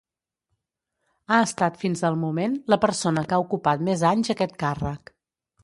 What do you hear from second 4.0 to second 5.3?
anys aquest càrrec.